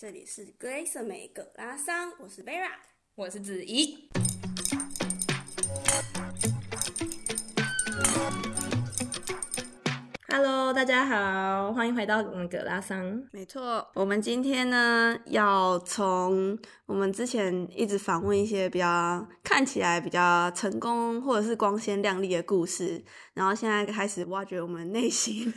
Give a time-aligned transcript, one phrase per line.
[0.00, 2.70] 这里是格蕾瑟美格拉桑，我是 Vera，
[3.16, 4.08] 我是子怡。
[10.80, 13.22] 大家好，欢迎回到我们葛拉桑。
[13.32, 23.04] 没错，我们今天呢要从我们之前一直访问一些比较看起来比较成功或者是光鲜亮丽的故事，
[23.34, 25.52] 然后现在开始挖掘我们内心。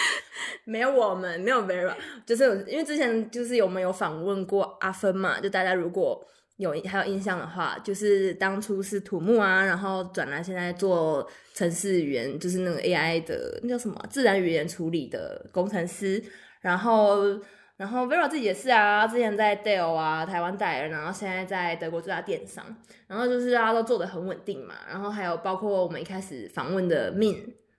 [0.66, 1.94] 没有我们，没有 Vera，
[2.26, 6.22] 就是因为之前就是我们有访问过阿芬嘛，就大家如果。
[6.58, 16.22] 有还有印象的话，就是当初是土木啊，然后转来现在做程式语言，就是那个 AI 的那叫什么自然语言处理的工程师。
[16.60, 17.40] 然后，
[17.76, 22.64] 然后 Vera 自己也是啊，之前在 Dell 啊，台湾代理，然后现在在德国最大电商。
[23.06, 24.74] 然后就是大家都做的很稳定嘛。
[24.90, 27.36] 然后还有包括我们一开始访问的 Min。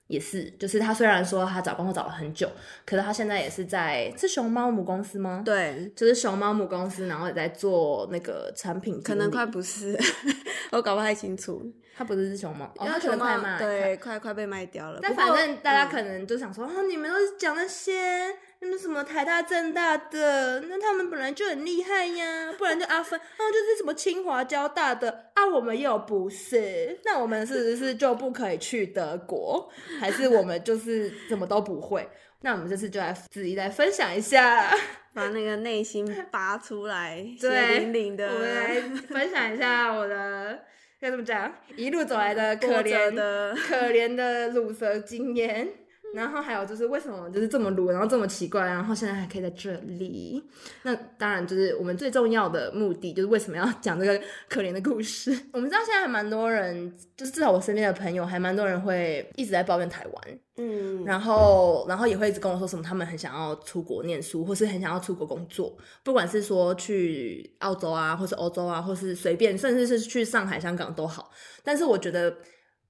[0.10, 2.50] 也是，就是他虽然说他找工作找了很久，
[2.84, 5.44] 可是他现在也是在是熊猫母公司吗？
[5.46, 9.96] 对，就是熊猫母公司，然后也在做那个产品，可能快不是，
[10.74, 11.64] 我搞不太清楚。
[11.96, 15.00] 他不是是熊猫，哦，他熊猫快卖，对，快快被卖掉了。
[15.02, 18.34] 但反正大家可能就想说，嗯、哦，你们都是讲那些。
[18.62, 29.72] 那么什么台大政大的，那他们本来就很厉害呀，不然就阿芬，啊就是什么清华交大的啊，我们又不是，那我们是不是就不可以去德国？
[30.00, 32.08] 还是我们就是什么都不会？
[32.42, 34.70] 那我们这次就来自己来分享一下，
[35.14, 40.60] 把那个内心拔出来，对，血淋淋的，我们来分享一下我的
[41.00, 45.68] 该怎么讲，一路走来的 可怜的可怜的乳蛇经验。
[46.14, 50.44] 然后还有就是为什么就是这么鲁，然后这么奇怪，然后现在还可以在这里。
[50.84, 55.32] 那当然就是我们最重要的目的，就是为什么要讲这个可怜的故事。
[55.54, 60.40] 我们知道现在还蛮多人，就是至少我身边的朋友，还蛮多人会一直在抱怨台湾。
[60.58, 71.32] 嗯，然后然后也会一直跟我说什么，他们很想要出国念书，或是很想要出国工作，不管是说去澳洲啊，或是欧洲啊，或是随便，甚至是去上海、香港都好。
[71.64, 72.36] 但是我觉得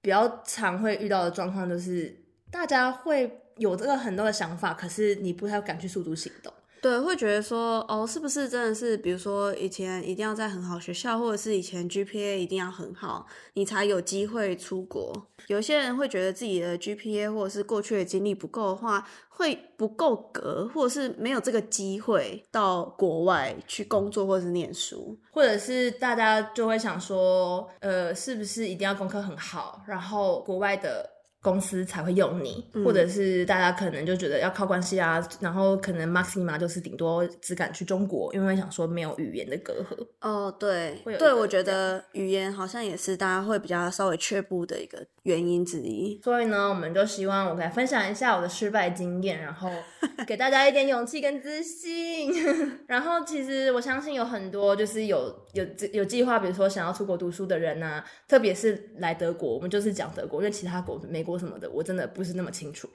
[0.02, 2.19] 比较常会遇到的状况就是。
[2.52, 6.52] 大家会有这个很多的想法，可是你不太敢去诉诸行动。
[6.82, 15.12] 对，会觉得说，哦，是不是真的是，比如说以前一定要在很好学校，或者是以前 GPA 一定要很好，你才有机会出国。
[15.48, 31.19] 有些人会觉得自己的 GPA 或者是过去的经历不够的话，会不够格，或者是没有这个机会到国外去工作或者是念书，或者是大家就会想说，呃，是不是一定要功课很好，然后国外的。
[31.42, 40.08] 公司才会用你，或者是大家可能就觉得要靠关系啊，嗯、然后可能 Maxima 就是顶多只敢去中国，因为想说没有语言的隔阂。
[40.20, 46.20] 哦，对，对，我觉得语言好像也是大家会比较稍微却步的一个原因之一。
[46.22, 49.70] 所以呢，我们就希望我来分享一下我的失败经验，然后
[50.28, 52.34] 给大家一点勇气跟自信。
[52.86, 61.40] 然后其实我相信有很多就是有有有计划，比如说想要出国读书的人啊，特别是来德国，我们就是讲德国，因为其他国美国。
[61.40, 62.90] 什么的，我真的不是那么清楚。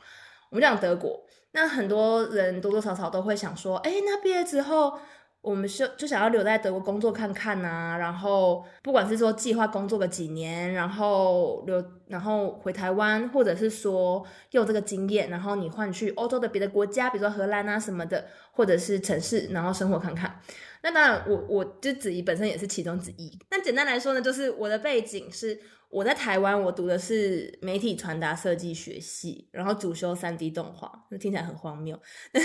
[0.51, 4.99] 我们讲德国，那很多人多多少少都会想说，哎，那毕业之后，
[5.41, 7.97] 我们就就想要留在德国工作看看啊。
[7.97, 20.39] 然后，不管是说计划工作个几年，然后留，然后回台湾，或者是说用这个经验，然后你换去欧洲的别的国家，比如说荷兰啊什么的，或者是城市，然后生活看看。
[20.85, 23.37] 那当然我，我我就子怡本身也是其中之一。
[23.51, 25.59] 那简单来说呢，就是我的背景是。
[25.91, 31.97] 我在台湾，我读的是媒体传达设计学系，然后主修三 D 动画，那听起来很荒谬，
[32.33, 32.43] 但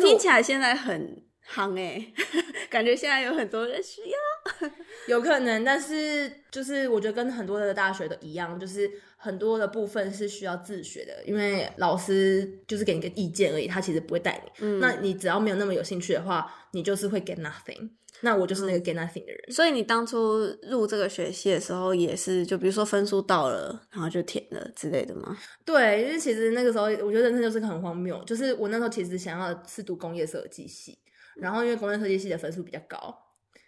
[0.00, 1.20] 是听起来现在很
[1.52, 2.12] 夯诶，
[2.70, 4.70] 感觉现在有很多人需要，
[5.08, 17.90] 有可能，但是就是我觉得跟很多的大学都一样，就是很多的部分是需要自学的，因为老师就是给你个意见而已，他其实不会带你，嗯，那你只要没有那么有兴趣的话，你就是会 get nothing。
[18.22, 25.38] 那我就是那个 get nothing 的人，嗯，所以你当初入这个学系的时候，也是就比如说分数到了，然后就填了之类的吗？
[25.64, 30.98] 对，因为其实那个时候我觉得人生就是很荒谬，就是我那时候其实想要是读工业设计系，
[31.36, 33.16] 然后因为工业设计系的分数比较高，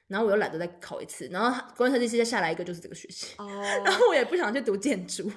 [0.09, 3.49] 然后我又懒得再考一次，然后工业设计系再下来一个就是这个学系，哦，
[3.87, 5.33] 然后我也不想去读建筑，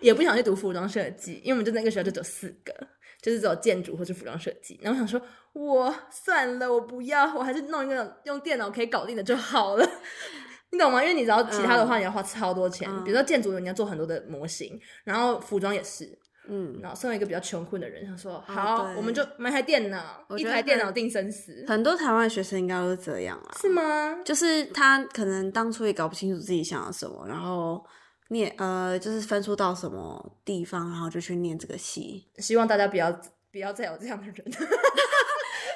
[0.00, 2.74] 也不想去读服装设计，因为我们就那个学校就只有四个。
[3.22, 5.20] 就是走建筑或是服装设计，然后我想说，
[5.52, 9.86] 我算了，我不要，我还是弄一个用电脑可以搞定的就好了，
[10.72, 11.02] 你懂吗？
[11.02, 16.18] 因为你知道其他的话你要花超多钱，嗯、比如说建筑你要做很多的模型，然后服装也是，
[16.48, 21.64] 嗯，然后身为一个比较穷困的人，想说好，嗯、我们就买台电脑，一台电脑定生死。
[21.68, 24.18] 很多台湾学生应该都是这样啊，是吗？
[24.24, 27.84] 就是他可能当初也搞不清楚自己想要什么，然后。
[28.30, 32.26] 念呃，就是分数到什么地方，然后就去念这个系。
[32.38, 33.12] 希望大家不要
[33.52, 34.34] 不要再有这样的人。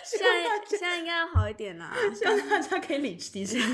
[0.08, 3.66] 现在现在应该要好一点啦， 希望大家可以理智一点，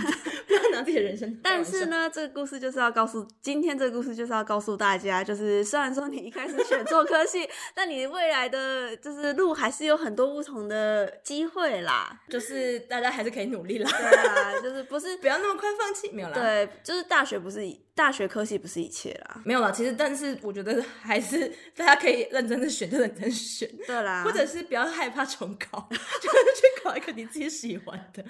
[0.46, 1.38] 不要拿自己的人生。
[1.42, 12.20] 但是呢，这个故事就是要告诉，今天这个故事就是要告诉大家，就是虽然说你一开始选做科系，但你未来的就是路还是有很多不同的机会啦。
[12.28, 13.90] 就是大家还是可以努力啦。
[13.90, 16.34] 对啊，就是不是不要那么快放弃，没有啦。
[16.34, 17.60] 对，就是大学不是
[17.94, 19.70] 大学科系不是一切啦，没有啦。
[19.70, 23.68] 其实，但是我觉得还是大家可以认真的选，就认真选。
[23.86, 25.88] 对啦，或者是不要害怕重考，
[26.22, 28.22] 就是去考一个你自己喜欢的。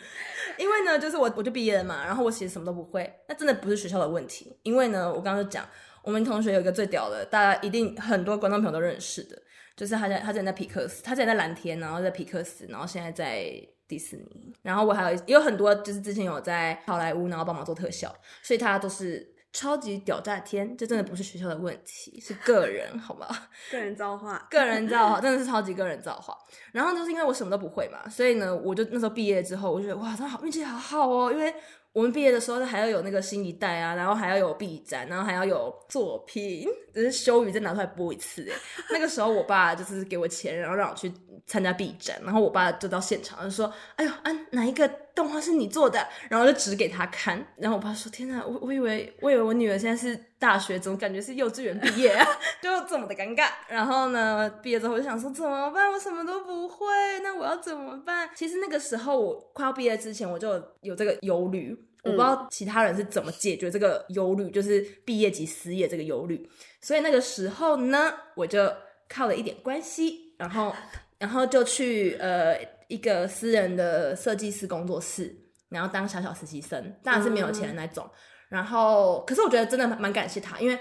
[0.56, 4.56] 因为呢，就是我我就毕业了嘛，然后我其实什么都不会，那真的不是学校的问题。
[4.62, 5.68] 因为呢，我刚刚就讲，
[6.02, 9.40] 我们同学有一个最屌的，大家一定很多观众朋友都认识的，
[9.76, 13.50] 就是他在他之前在皮克斯，他之前在蓝天，然后在皮克斯，然后现在在
[13.88, 19.34] 迪士尼，然后我还有也有很多，就是之前有在好莱坞，然后帮忙做特效，所以他都是。
[19.52, 23.26] 超级屌炸天，这真的不是学校的问题，是个人，好吗？
[23.70, 26.36] 个人造化，个人造化，真的是超级个人造化。
[26.72, 31.54] 然后就是因为我什么都不会嘛，所以呢，我就那时候毕业之后，我就觉得哇，他好运气好好哦，因为。
[31.92, 38.52] 我们毕业的时候还要有那个新一代啊，然后还要有毕展，然后还要有作品，只是羞于再拿出来播一次诶。
[38.90, 41.12] 那个时候我爸就是给我钱，然后让我去
[41.46, 52.26] 参加毕展，然后我爸就到现场就说：“哎呦，啊，哪一个动画是你做的？”然后就指给他看，然后我爸说：“天哪，我我以为我以为我女儿现在是大学，怎么感觉是幼稚园毕业啊？
[52.62, 55.92] 就这么的尴尬。”然后呢，毕业之后我就想说怎么办？
[55.92, 56.86] 我什么都不会，
[57.22, 58.28] 那我要怎么办？
[58.34, 61.76] 其实那个时候我快要毕业之前，我就有这个忧虑。
[62.02, 66.48] 我不知道其他人是怎么解决这个忧虑，就是毕业及失业这个忧虑。
[66.80, 68.72] 所以那个时候呢，我就
[69.06, 70.74] 靠了一点关系，然后
[71.20, 72.56] 然后就去呃
[72.88, 75.36] 一个私人的设计师工作室，
[75.68, 78.08] 然后当小小实习生，当然是没有钱的那种。
[78.50, 80.74] 然后，可是我觉得真的蛮感谢他，因为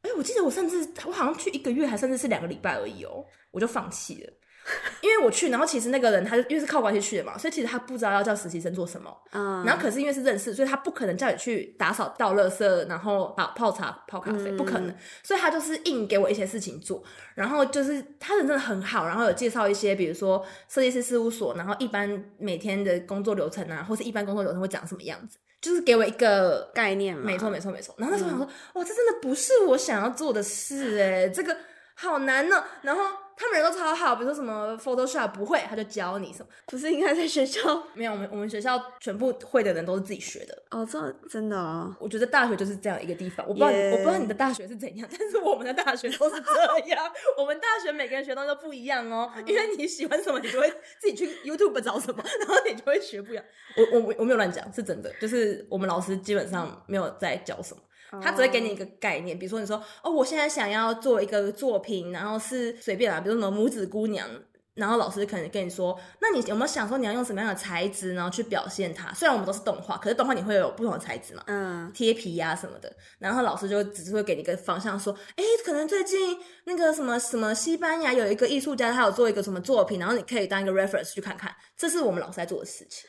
[0.00, 4.32] 哎，我记得我甚至我好像去一个月，还甚至是两个礼拜而已哦，我就放弃了。
[5.02, 9.12] 因为我去，然后其实那个人他就因为是靠关系去的嘛，所以其实他不知道要叫实习生做什么。
[9.32, 14.94] 嗯，然后可是因为是认识，所以他不可能叫你去打扫、倒垃圾，然后泡泡茶、泡咖啡，嗯、不可能。
[15.24, 17.02] 所以他就是硬给我一些事情做，
[17.34, 27.24] 然后就是他人真的很好，然后有介绍一些，比如说设计师事务所，然后一般每天的工作流程啊，或是一般工作流程会长什么样子，就是给我一个概念嘛。
[27.24, 27.92] 没错，没错，没错。
[27.98, 31.56] 然后那时候想说，嗯、哇，这真的不是我想要做的事哎，这个
[31.96, 32.62] 好难呢。
[32.82, 33.02] 然后。
[33.42, 36.46] 他们人都超好，比如说什么 Photoshop 不会，他就教你什么。
[36.66, 37.60] 不是应该在学校？
[37.92, 40.62] 没有，我们我们学校全部会的人都是自己学的。
[40.70, 41.96] 哦，这真的啊？
[41.98, 43.44] 我觉得大学就是这样一个地方。
[43.48, 43.90] 我不知道，Yeah.
[43.90, 47.12] 我不知道你的大学是怎样，但是我们的大学都是这样。
[47.36, 53.44] 我们大学每个人学东西都不一样哦，因为你喜欢什么，你就会自己去 YouTube 找什么， 然后你就会学不一样。
[53.76, 57.82] 我我我没有乱讲，是真的，就是我们老师基本上没有在教什么。
[58.20, 64.28] 他只会给你一个概念，比如说你说哦，我现在想要做一个作品，然后是随便啊，比如说什么拇指姑娘，
[64.74, 69.12] 然后老师可能跟你说，那你有没有想说你要用什么样的材质，然后去表现它？
[69.14, 83.08] 虽然我们都是动画，可是动画你会有不同的材质嘛，嗯，贴皮呀、啊、什么的，然后老师就只是会给你一个方向，说，哎，可能最近那个什么什么西班牙有一个艺术家，他有做一个什么作品，然后你可以当一个 reference 去看看，这是我们老师在做的事情。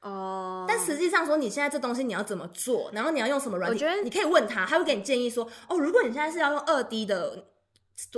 [0.00, 3.76] 哦，但实际上说，你现在这东西你要怎么做，然后你要用什么软体？
[3.76, 7.44] 我觉得你可以问他，他会给你建议说，哦，如果你现在是要用二 D 的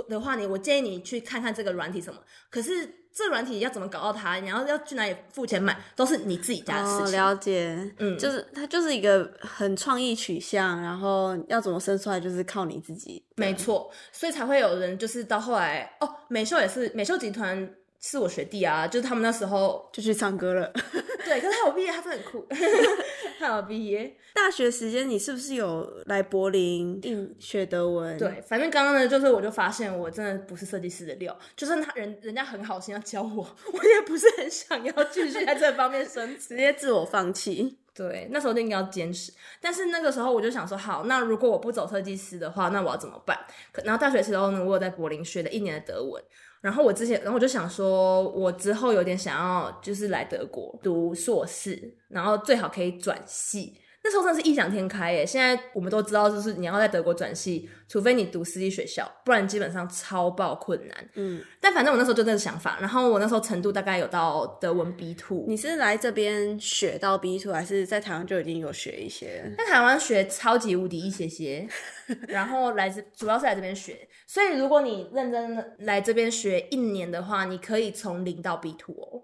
[0.07, 2.19] 的话，你我建议你去看看这个软体什么。
[2.51, 4.35] 可是这软体要怎么搞到它？
[4.35, 7.19] 你要要去哪里付钱买，都是你自己家的事情。
[7.19, 13.25] 哦，了解，嗯，就是它就是一个很创意取向，然后要怎么生出来，就是靠你自己。
[13.37, 17.73] 没错，所以才会有人就是到后来，哦，美秀也是美秀集团。
[18.01, 20.71] 是我学弟啊，就是他们那时候就去唱歌了。
[21.23, 22.45] 对，可是他有毕业，他真的很酷。
[23.39, 24.17] 他有毕业。
[24.33, 28.17] 大学时间你是不是有来柏林应学德文？
[28.17, 37.77] 对，反正刚刚呢，就是我就发现我真的不是设计师的料，就算他人人家很好心要教我，我也不是很想要继续在这方面生，直接自我放弃。
[37.93, 39.31] 对，那时候就应该要坚持。
[39.59, 43.37] 但是那个时候我就想说，好，那如果我不走设计师的话，那我要怎么办？
[43.83, 46.23] 然后大学时候呢，我有在柏林学了一年的德文。
[46.61, 53.75] 然后我之前，然后我就想说，我之后有点想要，就是来德国读硕士，然后最好可以转系。
[54.03, 55.23] 那时候真的是异想天开耶！
[55.23, 61.09] 现在我们都知道，就是你要在德国转系，除非你读私立学校，不然基本上超爆困难。
[61.13, 62.79] 嗯，但反正我那时候就这个想法。
[62.81, 65.45] 然后我那时候程度大概有到德文 B two。
[65.47, 69.53] 你是来这边学到 B two，还是在台湾就已经有学一些？
[69.57, 71.67] 在台湾学超级无敌一些些，
[72.27, 74.07] 然后来这主要是来这边学。
[74.25, 79.21] 所以如果你认真的来这边学一年的话，你可以从零到 B two 哦。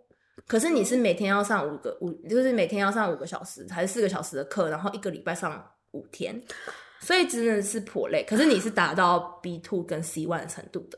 [0.48, 6.42] 可是你是每天要上五个五，就是每天要上五个小时还是四个小时的课，然后一个礼拜上五天，
[7.02, 8.24] 所以真的是颇累。
[8.24, 10.98] 可是你是达到 B two 跟 C one 的程度的，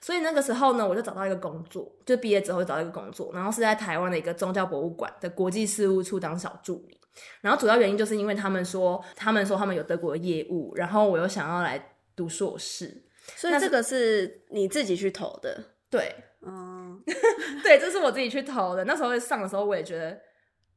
[0.00, 6.98] 所以那个时候呢，我就找到一个工作，就毕业之后就找到一个工作，然后是在台湾的一个宗教博物馆的国际事务处当小助理。
[7.40, 13.04] 然后主要原因就是因为他们说，他们说他们有德国的业务，然后我又想要来读硕士，
[13.36, 15.62] 所以这个是你自己去投的。
[15.90, 16.14] 对，
[16.46, 17.02] 嗯，
[17.62, 18.84] 对，这是我自己去投的。
[18.84, 20.18] 那时候上的时候，我也觉得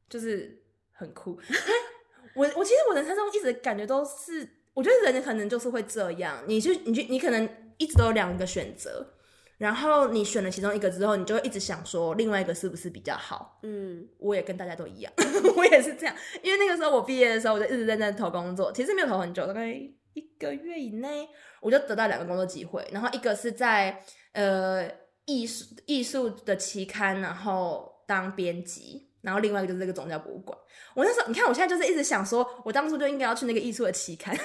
[0.10, 1.40] 就是很酷。
[2.36, 9.14] 我我其实我人生中一直感觉都是，我觉得人可能就是会这样，你就你就你可能一直都有两个选择。
[9.60, 13.60] 然后你选了其中一个之后，你就会一直想说另外一个是不是比较好？
[13.64, 15.14] 嗯，我也跟大家都一样，
[15.56, 16.14] 我也是这样。
[16.42, 21.30] 因为那个时候我毕业的时候，我就一直在那投工作，其实没有投很久，大概一个月以内，
[21.62, 22.86] 我就得到两个工作机会。
[22.92, 24.04] 然后一个是在
[24.34, 24.90] 呃
[25.26, 30.58] 艺术艺术的期刊，然后当编辑，然后另外一个就是这个宗教博物馆。
[30.94, 34.38] 我那时候你看，我现在就是一直想说，我当初就应该要去那个艺术的期刊。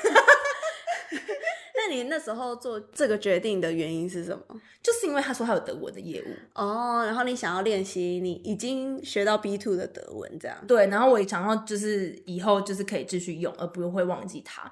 [1.74, 4.42] 那你那时候做这个决定的原因是什么？
[4.82, 14.70] 就是因为他说他有德文的业务哦，然后你想要练习你已经学到 B two 的德文，这样对，然后我也想要就是以后就是可以继续用，而不用会忘记它。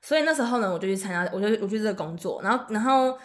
[0.00, 3.18] 所以那时候呢，我就去参加，我就我去这个工作，然后然后。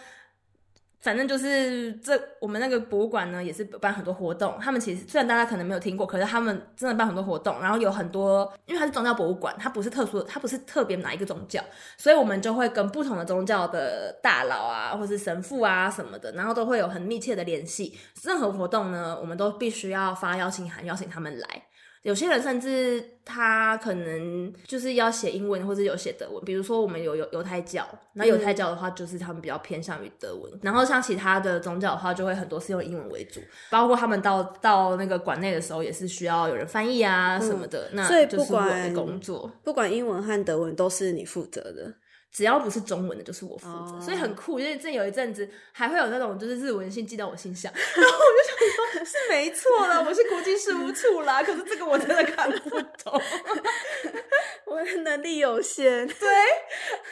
[1.00, 4.58] 反正就是这，我们那个博物馆呢，也是办很多活动。
[4.60, 7.60] 他们其实虽然大家可能没有听过，可是他们真的办很多活动。
[7.60, 11.62] 然后有很多，因为它是宗教博物馆，它不是特殊，它不是特别哪一个宗教，
[11.96, 17.96] 所以我们就会跟不同的宗教的大佬啊，或是神父啊什么的，然后都会有很密切的联系。
[18.24, 21.62] 任何活动呢，我们都必须要发邀请函，邀请他们来。
[22.02, 33.40] 有些人甚至他可能就是要写英文或者有写德文，比如说我们有有犹太教，那犹太教的话就是他们比较偏向于德文，嗯、然后像其他的宗教的话就会很多是用英文为主，
[33.70, 39.50] 包括他们到到那个馆内的时候也是需要有人翻译啊什么的，嗯、那所以不管工作。
[39.62, 41.92] 不管英文和德文都是你负责的。
[42.30, 44.02] 只要不是中文的，就是我负责，oh.
[44.02, 44.60] 所以很酷。
[44.60, 52.70] 因为这有一阵子还会有那种就是日文信寄到我信箱， 然后我就想说，是没错啦，我是国际事务处啦，可是这个我真的看不
[53.02, 53.20] 懂，
[54.66, 56.06] 我的能力有限。
[56.06, 56.28] 对，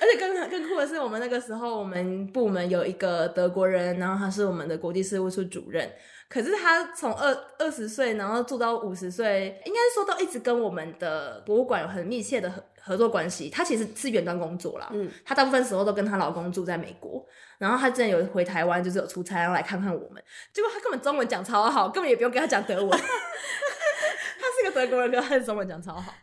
[0.00, 5.90] 而且更更酷的是，我们那个时候我们部门有一个德国人，然后他是我们的国际事务处主任。
[6.28, 12.52] 可是他从二二十岁，然后做到五十岁，应该说都一直跟我们的博物馆有很密切的
[12.86, 13.50] 合合作关系。
[13.50, 17.24] 她其实是远端工作啦，嗯，她大部分时候都跟她老公住在美国，
[17.58, 20.22] 然后她之前有回台湾，就是有出差，然后来看看我们。
[20.52, 22.90] 结果她根本中文讲超好，根本也不用跟她讲德文。
[22.98, 26.14] 她是个德国人跟他的中文讲超好，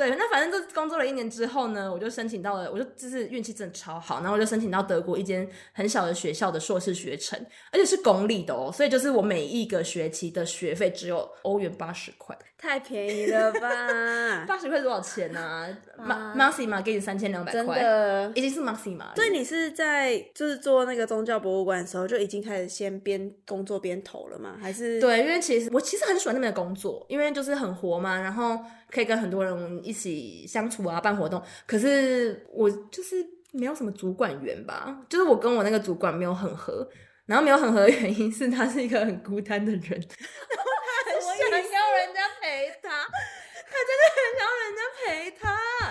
[0.00, 7.38] 对，那反正就工作了一年之后呢，我就申请到了，我就就是运气真的超好，然后我就申请到德国一间很小的学校的硕士学程，
[7.70, 14.46] 而且是公立的哦，所以就是我每一个学期的学费只有欧元八十块，太便宜了吧？
[14.48, 15.76] 八十块多少钱呢？
[15.98, 19.14] 啊？Maxima 给你三千两百块，真的已经是 Maxima。
[19.14, 24.56] 所以你是在就是做那个宗教博物馆的时候就已经开始先边工作边投了吗？
[24.60, 24.98] 还是？
[24.98, 28.58] 对，因为其实我其实很喜欢那边的工作，因为就是很活嘛，然后
[28.90, 31.42] 可以跟很多人一起相处啊，办活动。
[31.66, 36.88] 可是我就是没有什么主管缘吧，就是我跟我那个主管没有很合，
[37.26, 45.46] 然后没有很合的原因是他是一个很孤单的人，他很想要人家陪他，他真的很想要人家陪他，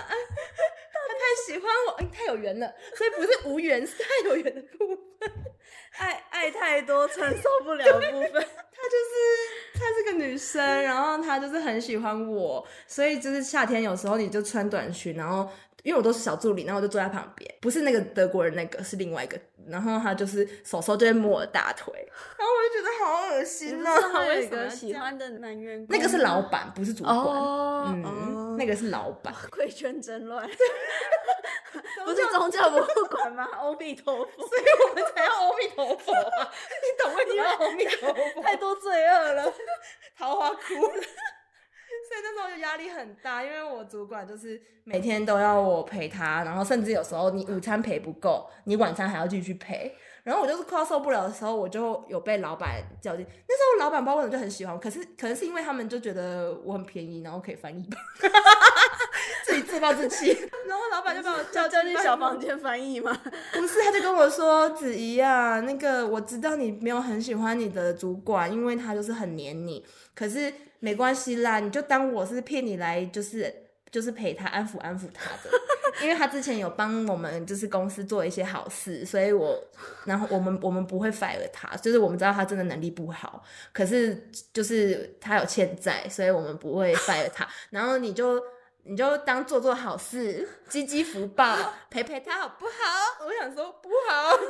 [0.06, 4.86] 他太喜欢我，哎，太有缘了，所以不是无缘，是太有缘的部
[5.18, 5.30] 分，
[6.00, 9.60] 爱爱太多承受不了部分， 她就是。
[9.72, 15.48] 她是个女生，然后她就是很喜欢我，所以就是夏天有时候你就穿短裙，然后
[15.82, 21.94] 因为我都是小助理，然后我就坐在旁边，不是那个德国人那个，是另外一个，然后她就是手手就会摸我的大腿，
[22.36, 23.96] 然后我就觉得好恶心啊！
[24.12, 30.46] 还有一个喜欢的男员工，那个是老板，不是主管，哦、嗯，哦、那个是老板， 贵圈真乱。
[32.10, 33.48] 不是宗教博物馆吗？
[33.58, 36.50] 阿弥陀佛，所以我们才要阿弥陀佛啊！
[36.82, 38.42] 你懂为什么要阿弥陀佛？
[38.42, 39.52] 太多罪恶了，
[40.16, 40.92] 桃花哭了。
[42.08, 49.94] 所以那时候就压力很大，因为我主管就是每天都要我陪他，然后甚至有时候你午餐陪不够，你晚餐还要继续陪。
[50.22, 53.26] 然后我就是快要受不了的时候，我就有被老板叫进。
[53.48, 57.98] 那时候老板包括我就很喜欢我，可是可能是因为他们就觉得我很便宜，然后可以翻译吧，
[59.46, 60.30] 自己自暴自弃。
[60.66, 63.18] 然后老板就把我叫叫进小房间翻译嘛。
[63.52, 69.84] 不是，他就跟我说：“子怡啊，那个我知道你没有很喜欢你的主管，因为他就是很黏你。
[70.14, 73.52] 可是没关系啦，你就当我是骗你来，就是
[73.90, 75.50] 就是陪他安抚安抚他的。”
[76.02, 79.62] 因为他之前有帮我们就是公司做一些好事，所以我，
[80.04, 83.42] 然后我们我们不会 fire 他，就是我们知道他真的能力不好，
[83.72, 87.46] 可是就是他有欠债，所以我们不会 fire 他。
[87.70, 88.42] 然后你就
[88.84, 91.56] 你就当做做好事，积积福报，
[91.90, 93.24] 陪陪他好不好？
[93.26, 94.36] 我想说不好。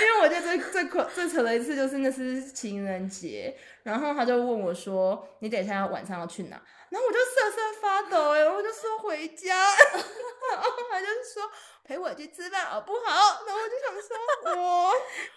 [0.00, 10.02] 因为我觉得最最最扯的一次就是那是情人节，然后他就问我说：“你等一下晚上要去哪？”然后我就瑟瑟发抖，哎，我就说回家，然
[10.62, 11.50] 后他就是说
[11.84, 13.42] 陪我去吃饭好不好？
[13.46, 14.16] 然后我就想说
[14.56, 14.92] 我，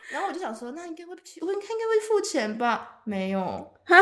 [0.10, 3.02] 然后我就想说那应该会去，我应该应该会付钱吧？
[3.04, 3.40] 没有，
[3.86, 3.98] 哈，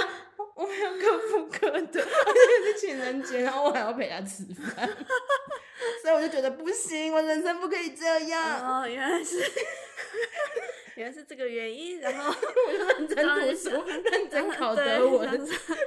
[0.55, 4.87] 我没有各付各的， 而且是情人节，然后我还要陪他吃饭，
[6.03, 8.81] 所以我就觉得不行，我人生不可以这样。
[8.81, 9.39] 哦，原来是。
[10.99, 13.69] 原来是这个原因，然后我 就认真读书，
[14.11, 15.25] 认真考德文，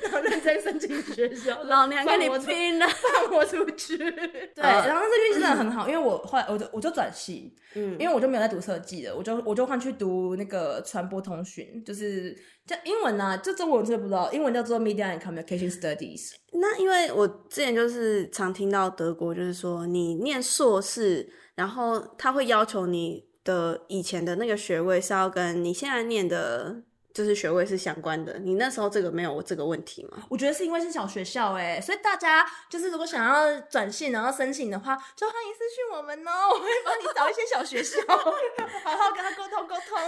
[0.02, 1.62] 然后认真申请学校。
[1.64, 3.98] 老娘跟你拼了，放我出去。
[4.56, 12.34] 对，然后这运气真的很好，因为我后来我就我就转系，嗯，因为我就没有在读设计了，我就我就换去读那个传播通讯，就是
[12.66, 16.30] 叫英文啊，就中文我真的不知道，英文叫做 Media and Communication Studies。
[16.52, 23.30] 那因为我之前就是常听到德国就是说，你念硕士，然后他会要求你。
[23.44, 26.82] 的以前的那个学位是要跟你现在念的。
[27.12, 30.18] 就是学位是相关的，你那时候这个没有这个问题吗？
[30.28, 39.98] 我觉得是因为是小学校哎，所以大家就是如果想要转系然后申请的话，就欢迎私讯我们哦，我会帮你找一些小学校， 好好跟他沟通沟通。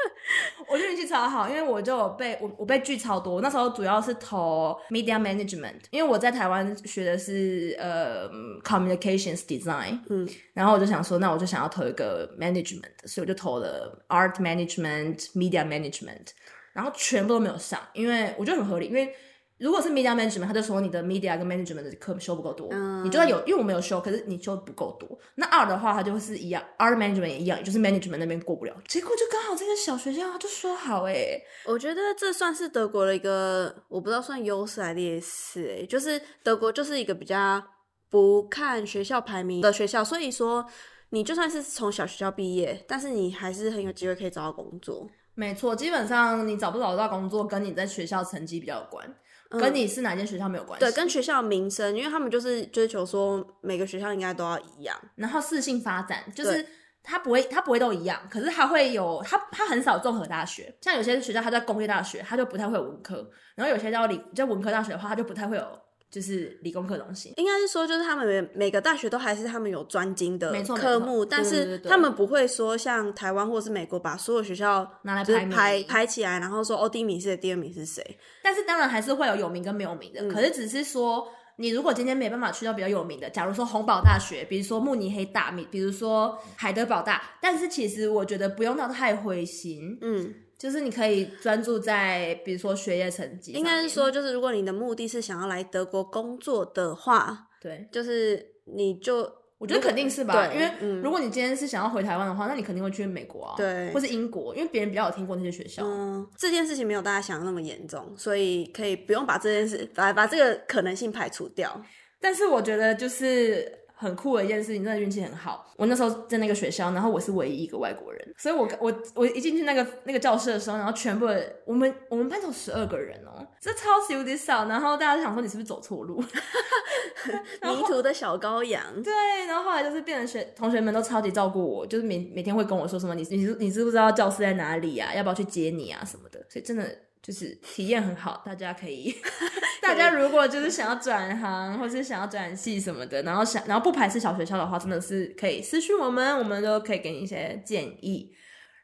[0.68, 8.28] 我运气超好，因为我就有被我我被拒超多，那时候主要是投 media management，因为我在台湾学的是呃
[8.62, 16.28] communications design，嗯，然后我就想说，那我就想要投一个 management，所以我就投了 art management media management。
[16.72, 18.86] 然后全部都没有上，因为我觉得很合理。
[18.86, 19.14] 因为
[19.58, 22.68] 如果是 media management，他就说你的 media 跟 management 的课修不够多。
[22.72, 25.16] 嗯，你就算有，因为我没有修，可是你修不够多。
[25.36, 28.76] 那 art 的话，它就是一样，art management 也一样，也就是 management 那边过不了。
[28.88, 37.62] 结果就刚好这个小学校就说好哎，我觉得这算是德国的一个，我不知道算优势还是劣势诶，就是德国就是一个比较
[38.10, 40.66] 不看学校排名的学校，所以说
[41.10, 45.08] 你就算是从小学校毕业，但是你还是很有机会可以找到工作。
[45.34, 49.06] 没错，基本上你找不找得到工作，跟你在学校成绩比较有关，
[49.50, 50.84] 嗯、跟你是哪间学校没有关系。
[50.84, 56.66] 对，跟学校名声，因为他们就是追求说每个学校应该都要一样，然后适性发展，就是
[57.02, 65.66] 他不会，他不会都一样，可是他会有，他他很少综合大学，像有些学校他在工业大学，他就不太会有文科，然后有些叫理，叫文科大学的话，他就不太会有。
[66.12, 78.04] 就是理工科东西，应该是说，就是他们每每个大学都还是他们有专精的科目，但是他们不会说像台湾或者是美国把所有学校拿来排排排起来，然后说哦，第一名是谁，第二名是谁。
[78.42, 90.34] 但是当然还是会有有名跟没有名的，嗯、可是只是说，你如果今天没办法去到比较有名的，假如说洪堡大学，比如说慕尼黑大，比如说海德堡大，但是其实我觉得不用到太灰心，嗯。
[90.62, 93.50] 就是你可以专注在，比如说学业成绩。
[93.50, 105.82] 应该是说，就是如果你的目的是想要来德国工作的话，对，就是你就我觉得肯定是吧，对，因为如果你今天是想要回台湾的话，那你肯定会去美国啊，对，或是英国，因为别人比较有听过那些学校。
[105.84, 111.82] 嗯，这件事情没有大家想的那么严重，所以可以不用把这件事把把这个可能性排除掉。
[112.20, 113.81] 但是我觉得就是。
[114.02, 115.72] 很酷的一件事情，真的运气很好。
[115.76, 121.26] 我那时候在那个学校，然后我是唯一一个外国人，所以我我我一进去那个那个教室的时候，然后全部
[121.64, 124.66] 我们我们班有十二个人哦，这超级有点少。
[124.66, 126.22] 然后大家就想说你是不是走错路？
[127.62, 128.82] 迷途的小羔羊。
[129.02, 129.12] 对，
[129.46, 135.14] 然后后来就是变成学同学们都超级照顾我，就是每每天会跟我说什么，你你你知不知道教室在哪里啊？
[135.14, 136.44] 要不要去接你啊什么的？
[136.48, 136.84] 所以真的。
[137.22, 139.14] 就是体验很好，大家可以
[139.80, 148.34] 大家如果就是想要转行，或是想要转系什么的，然后想，然后不排斥小学校的话，真的是可以私讯我们，我们都可以给你一些建议。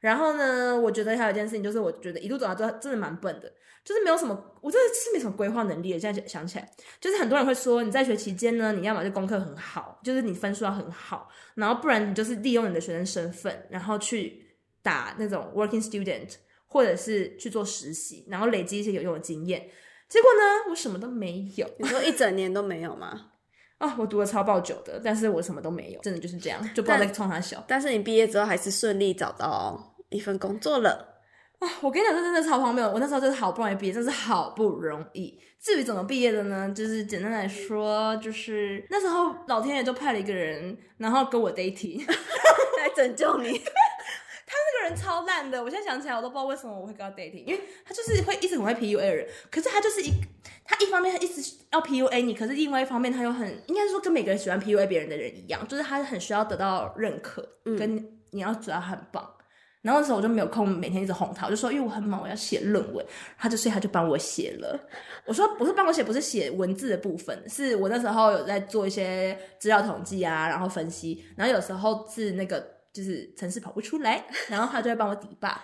[0.01, 3.53] 然后呢，我觉得还有一件事情，就是我觉得一路走来真真的蛮笨的，
[3.85, 5.99] 就是没有什么，我真的是没什么规划能力的。
[5.99, 6.71] 现在想起来，
[7.01, 14.47] 就是很多人会说，你在学期间呢，你要么就功课很好，就是你分数要很好，然后不然你就是利用你的学生身份，然后去
[14.83, 16.35] 打那种 working student。
[16.69, 19.69] 或者是去做实习，然后累积一些有用的经验。
[20.09, 21.69] 结果呢，我什么都没有。
[21.79, 23.33] 你说一整年都没有吗？
[23.79, 27.63] 啊，我读了超爆久的，但是我什么都没有，真的就是这样，就不知道在冲啥小。
[27.69, 31.23] 但是你毕业之后还是顺利找到一份工作了
[31.61, 31.69] 啊！
[31.81, 32.85] 我跟你讲，这真的超荒谬。
[32.91, 35.39] 我那时候就是好不容易毕业，真是好不容易。
[35.61, 36.73] 至于怎么毕业的呢？
[36.75, 42.05] 就是简单来说，就是那时候老天爷就派了一个人，然后跟我 dating
[42.79, 43.61] 来拯救你。
[44.97, 50.11] 超烂的，我现在想起来我都不知道为什么我会跟他 dating，因为他就是会一直很会 PUA 人，可是他就是一，
[50.65, 57.47] 他一方面他一直要 PUA 你，可是另外一方面他又很，应该是说跟每个人喜欢 PUA 别人的人一样，就是他很需要得到认可，
[57.79, 57.97] 跟
[58.31, 59.25] 你要觉得他很棒。
[59.25, 59.45] 嗯、
[59.83, 63.05] 然后那时候我就没有空每天一直哄他，我就说因为我很忙，我要写论文，
[63.39, 64.79] 他就所以他就帮我写了。
[65.25, 72.78] 我说不是帮我写，不是写文字的部分，是我那时候有在做一些资料统计啊，然后分析，然后有时候是那个。
[72.99, 75.57] 就是城市跑不出来，然后他就会帮我 debug。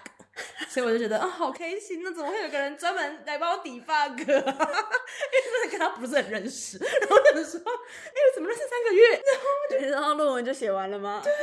[0.68, 2.00] 所以我就觉得啊、哦，好开心！
[2.04, 4.18] 那怎么会有个人专门来帮我 debug？
[4.20, 11.20] 因为真的跟他不是很认识，然后就说：“哎，怎么认识三个月？” 然后就然后论文就写完了吗？
[11.24, 11.36] 对啊，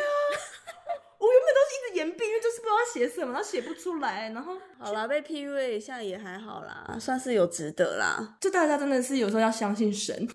[1.19, 4.29] 我原本都是一直延毕，因为就是不知道写什么，然后写不出来。
[4.33, 8.37] 然后好啦，被 PUA 一下也还好啦，算是有值得啦。
[8.39, 10.15] 就大家真的是有时候要相信神。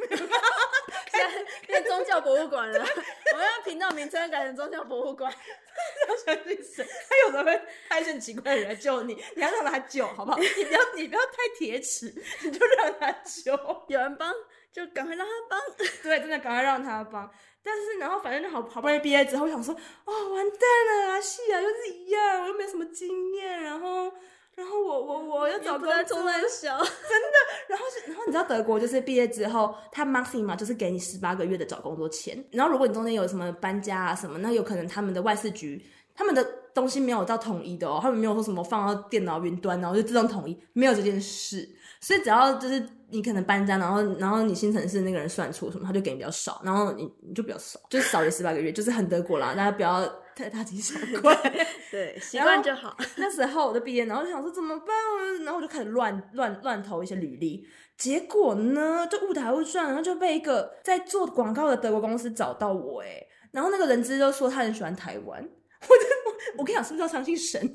[1.85, 2.79] 宗教博物馆了，
[3.33, 5.33] 我们要频道名称改成宗教博物馆。
[6.09, 10.39] 要相信神，他有时候会派一些奇怪的人来救你，你要让他救，好不好？
[10.41, 13.53] 你不要，你不要太铁齿，你就让他救。
[13.89, 14.33] 有人帮，
[14.73, 15.61] 就赶快让他帮。
[16.03, 17.31] 对，真的赶快让他帮。
[17.63, 24.13] 但是，然后反正就好好不容易毕业之后，我想说，哦，完蛋了啊，戏啊，又是一样，我又没什么经验，然后。
[24.57, 27.37] 然后我我我要找工作， 真的。
[27.69, 32.43] 然后是，然后你知道德国就是毕业之后，他 Maxima 就是给你十八个月的找工作钱。
[32.51, 36.43] 然后如果你中间有什么搬家啊什么，那有可能他们的外事局他们的
[36.73, 41.69] 东西没有到统一的哦，他们没有说什么放到电脑云端然后就自动统一，没有这件事。
[42.07, 50.09] 所以只要就是你可能搬家，然后然后你新城市那个人算错什么，他就给你比较少，然后你你就比较少，就是少于十八个月，就是很德国啦，大家不要。
[50.37, 51.35] 太大惊小怪，
[51.91, 52.95] 对，习惯就好。
[53.17, 54.89] 那时候我就毕业，然后就想说怎么办？
[55.47, 57.67] 然后我就开始乱乱乱投一些履历，
[57.97, 65.41] 结果呢，就误打误撞，然后就被一个在做广告的德国公司找到我，哎，然后那个人资就说他很喜欢台湾，
[65.81, 66.05] 我就
[66.59, 67.59] 我跟你讲，是不是要相信神？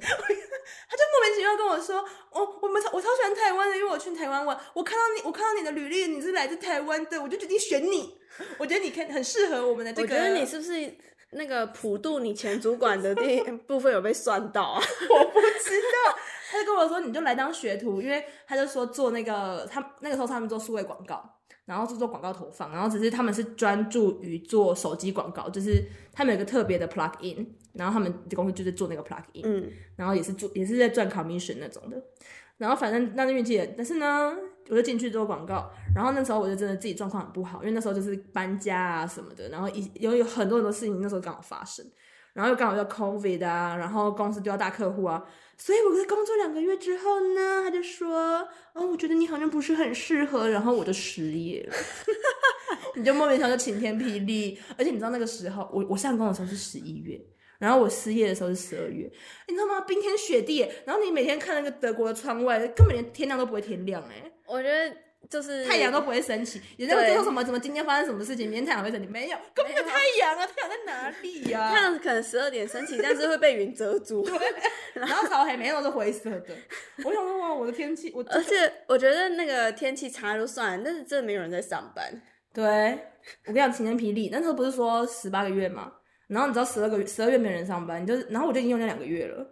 [0.89, 8.17] 他就莫名其妙跟我说，我，我们超我超喜欢台湾的，因为我去台湾玩，我看到你，我看到你的履历，你是来自台湾的，我就决定选你。
[8.57, 10.15] 我觉得你可以很适合我们的这个。
[10.15, 10.95] 我觉得你是不是？
[11.33, 14.81] 那个普渡你前主管的那 部分有被算到啊？
[15.09, 16.17] 我不知道，
[16.51, 21.23] 他就跟我说，你就来当学徒，因为他就说做那个他那个时候他们做数位广告，
[21.63, 25.81] 然后是做广告投放，然后只是他们是专注于做手机广告，就是
[26.11, 32.01] 他们有个特别的 plug in，然后他们的公司就是做那个 plug in，嗯，然后也是做也是在赚 commission 那种的，
[32.57, 34.35] 然后反正那运气，但是呢。
[34.69, 41.85] 我就进去做广告，然后那时候我就真的自己状况很不好，因为那时候就是搬家啊什么的，然后一有有很多很多事情那时候刚好发生，
[42.31, 45.25] 然后又刚好要 COVID 啊，然后公司就要大客户啊，
[45.57, 51.75] 所以我在工作两个月之后呢，他就说，哦，我觉得你好像不是很适合，然后我就失业了，
[52.95, 57.19] 你就莫名其妙就晴天霹雳，而且你知道那个时候，我我上工的时候是十一月。
[57.61, 59.07] 然后我失业的时候是十二月，
[59.47, 59.81] 你知道吗？
[59.81, 64.31] 冰天雪地，然后你每天看那个德国的窗外，根本连天亮都不会天亮哎。
[64.47, 64.91] 我觉得
[65.29, 67.43] 就是太阳都不会升起，有人会说什么？
[67.43, 68.49] 怎么今天发生什么事情？
[68.49, 69.07] 明天太阳会升起？
[69.07, 70.47] 没有，根本没有 太阳啊！
[70.47, 71.69] 太阳在哪里呀？
[71.71, 74.23] 太阳可能十二点升起，但是会被云遮住。
[74.23, 74.35] 对，
[74.95, 76.47] 然后朝黑，每天都是灰色的。
[77.05, 82.11] 我想说哇，我的天气，我 而且我觉得那个天气差就算了，但是真的没有人在上班。
[82.51, 82.65] 对，
[83.45, 85.93] 我跟你讲晴天霹雳，那时候不是说十八个月吗？
[86.31, 89.45] 然后你知道十二个月，十二月没人上班，你就然后我就已经用了两个月了，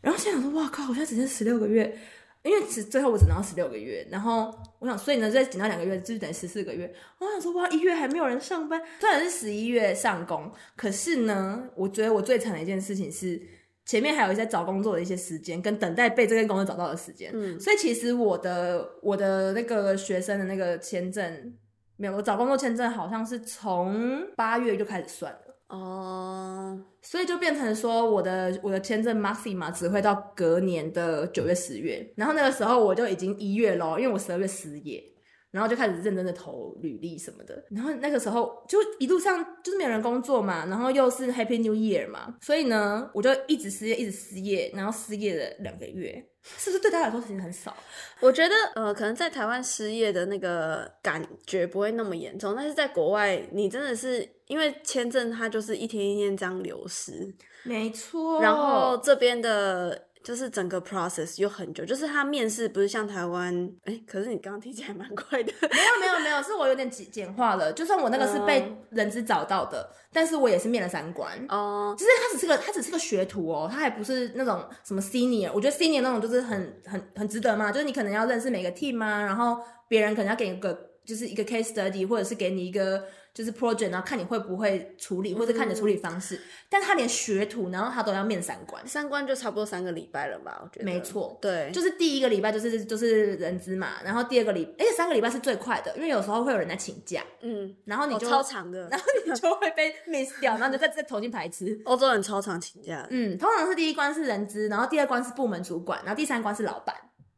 [0.00, 1.98] 然后现在想说，哇靠，我现在只剩十六个月，
[2.42, 6.90] 因为只最后我只拿到十六个月，然后我想，所以呢再减到两个月，就是等于十四个月。
[7.18, 13.38] 我想说，哇，一月还没有人上班，虽然是十一月上工，可是呢，我觉得我最惨的一件事情是
[13.84, 17.30] 前面还有一些找工作的一些时间，跟等待被这份工作找到的时间。
[17.34, 21.54] 嗯，所以其实我的我的那个学生的那个签证
[21.96, 25.36] 没有，我找工作签证好像是从八月就开始算。
[25.68, 35.02] 哦，所以就变成说，我的我的签证 Maxima 只会到隔年的九月十月，然后那个时候我就已经一月咯，因为我十二月失业，
[35.50, 46.24] 然后就开始认真的投履历什么的，然后那个时候就一路上就是没有人工作嘛，然后又是 Happy New Year 嘛，所以呢，我就一直失业，一直失业，然后失业了两个月。
[46.58, 47.74] 是不是对他来说其实很少？
[48.20, 58.40] 我觉得呃，可能在台湾失业的那个感觉不会那么严重，但是在国外，你真的是因为签证它就是一天一天这样流失，没错。
[58.40, 60.08] 然后这边的。
[60.24, 65.52] 就是整个 process 有很久，就是他面试不是像台湾，哎、欸，可是你刚刚听起来蛮快的。
[65.60, 67.70] 没有没有没有，是我有点简简化了。
[67.74, 71.30] 就算我那个是被人资找到的，嗯、但是我也是面了三关。
[71.50, 75.50] 哦，就是他只是个他只是个学徒哦，他还不是那种什么 senior。
[75.54, 79.58] 我觉得 senior 那种就是很很很值得嘛，就是你可能要认识每个 team 啊，然后
[79.88, 83.04] 别人可能要给个就是一个 case study，或者是给你一个。
[83.34, 86.36] 就是 project，然后看你会不会处理，或者看你的处理方式。
[86.36, 90.60] 嗯、但他连学徒，然后他都要面三关，三关就差不多三个礼拜了吧？
[90.62, 101.80] 我觉得没错，对，就是第一个礼拜就是就是人资嘛，然后第二个礼，而且三个礼拜是最快的，因为有时候会有人在请假，嗯，然后你就、哦、超长的，然后你就会被 miss 掉，然后你就再 再重新排斥。
[101.84, 106.94] 欧洲人超常请假，嗯，通常是第一关是人资，然后第二关是部门主管，然后第三关是老板。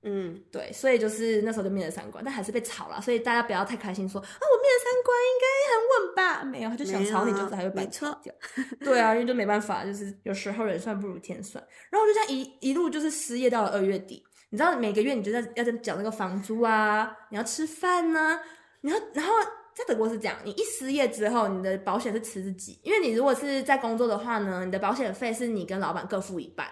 [0.09, 6.45] 嗯，对，所以就是那时候就面了三观，但还是被炒了，所以大家不要太开心说，说啊我面了三观应该很稳吧？
[6.45, 8.33] 没有，他就想炒你，就是还会被炒掉。
[8.79, 11.61] 对啊，因为就没办法，就是有时候人算不如天算。
[11.91, 18.41] 然后我就这样一一路就是失业到了二月底，你知道每个月你就在要在缴那个房租啊，你要吃饭呢、啊，
[18.83, 19.33] 然后然后
[19.75, 26.69] 在德国是这样，你一失业之后，你的保险是吃自己，因为你如果是在工作的话呢，你的保险费是你跟老板各付一半，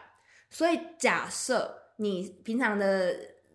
[0.50, 1.80] 所以假设。
[1.96, 3.14] 你平常的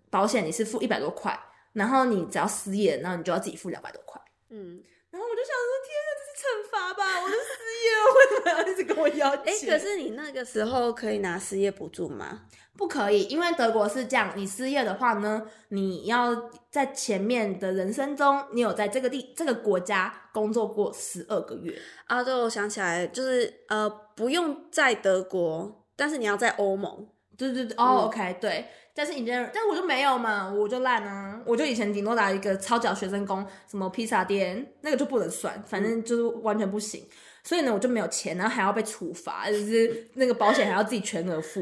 [0.09, 1.37] 保险你是付一百多块，
[1.73, 4.19] 然后你只要失业，然后你就要自己付两百多块。
[4.49, 7.21] 嗯，然后我就想说，天啊，这是惩罚吧？
[7.21, 7.49] 我就失
[7.83, 9.71] 业了，为什么要一直跟我要钱？
[9.71, 12.45] 哎，可是你那个时候可以拿失业补助吗？
[12.75, 21.77] 不可以，因为德国是这样，你失业的话呢，你要在前面的人生中，你有在这个地这个国家工作过十二个月。
[22.05, 27.07] 啊，对，我想起来，就是呃，不用在德国，但是你要在欧盟。
[27.39, 37.01] 对对对，哦、oh，OK，对，但是 in general，但是我就没有嘛，我就烂啊，我就以前顶多打一个超小学生工，什么披萨店，那个就不能算，反正就是完全不行，
[37.41, 41.61] 所以呢，我就没有钱，然后还要被处罚，就是那个保险还要自己全额付，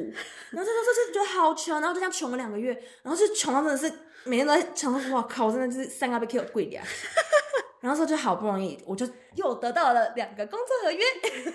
[0.50, 3.88] 然后这这这觉得好穷，然后就这样穷了两个月，然后就穷到真的是
[4.28, 6.82] 每天都在想说，哇靠，我真的就是三个被 Q 贵掉。
[7.80, 11.04] 然后说就好不容易，我就又得到了两个工作合约。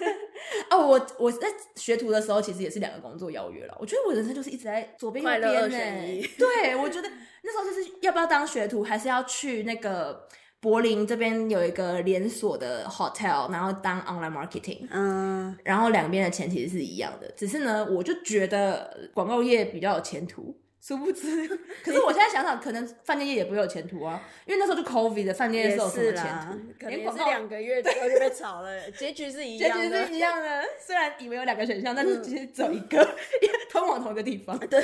[0.71, 3.77] 哦，我我在学徒的时候，其实也是两个工作邀约了。
[3.81, 6.29] 我觉得我人生就是一直在左边右边呢。
[6.39, 7.11] 对，我觉得
[7.43, 10.27] 那时候就是要不要当学徒，还是要去那个
[10.61, 14.87] 柏林这边有一个连锁的 hotel，然后当 online marketing。
[14.91, 20.57] 嗯，然后两边的钱其实是一样的，只是呢，我就觉得广告业比较有前途。
[20.85, 21.47] 殊不知，
[21.85, 26.59] 可是我现在想想，可能饭店业也不会有前途啊，因为那时候就 COVID 的饭店业是有什么前途？
[26.77, 29.89] 可能也是两个月之后就被炒了，结局是一样的。
[29.89, 32.97] 结局是一样的， 虽然以为有两个选项，但是其实只有一个，
[33.41, 34.59] 因为通往同一个地方。
[34.67, 34.83] 对，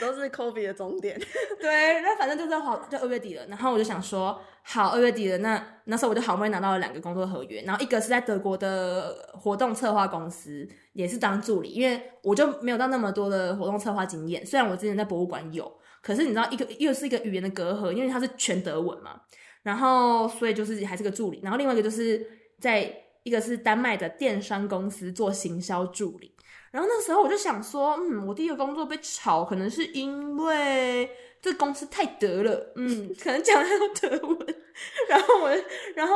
[0.00, 1.20] 都是 COVID 的终点。
[1.60, 4.40] 对，那反正就在好，就二月底了，然后我就想说。
[4.62, 19.22] 好，二月底的那那时候我就好不容易拿到了两个工作合约，然后一个是在德国的活动策划公司，也是当助理，因为我就没有到那么多的活动策划经验，虽然我之前在博物馆有，可是你知道一个又是一个语言的隔阂，因为它是全德文嘛，
[19.62, 22.24] 然后所以就是还是个助理，然后另外一个就是
[22.60, 22.94] 在
[23.24, 26.32] 一个是丹麦的电商公司做行销助理，
[26.70, 31.10] 然后那时候我就想说，嗯，我第一个工作被炒，可能是因为。
[31.42, 34.54] 这公司太德了，嗯，可能讲的都德文，
[35.08, 35.50] 然后我，
[35.94, 36.14] 然后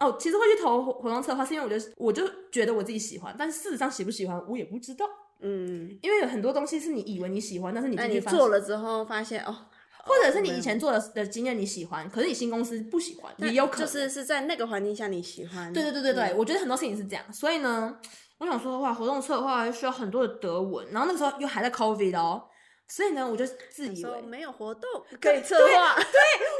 [0.00, 5.06] 哦，其实会去投活动策划，是因为我就我就觉得我自己喜欢，但是事实上喜不喜欢我也不知道，
[5.40, 9.56] 嗯，因为有很多东西是你以为你喜欢，但是你做了之后发现 哦，
[10.04, 13.86] 或者是你以前做的的经验你喜欢，可是你新公司不喜欢，也有可能。
[13.86, 17.96] 就是是在那个环境下你喜欢，对对对对对，嗯，我觉得很多事情是这样，所以呢，
[18.38, 22.42] 我想说的话，活动策划需要很多的德文，然后那个时候又还在 COVID 哦。
[22.88, 24.88] 所以呢，我就自以为没有活动
[25.20, 25.96] 可以策划。
[25.96, 26.04] 对，